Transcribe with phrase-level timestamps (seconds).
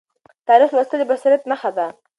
[0.03, 0.03] د
[0.49, 1.87] تاریخ لوستل د بصیرت نښه ده.